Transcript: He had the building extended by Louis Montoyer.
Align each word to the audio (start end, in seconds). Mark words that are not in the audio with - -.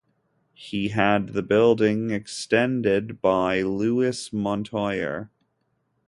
He 0.55 0.87
had 0.87 1.27
the 1.33 1.43
building 1.43 2.09
extended 2.09 3.21
by 3.21 3.61
Louis 3.61 4.31
Montoyer. 4.33 5.29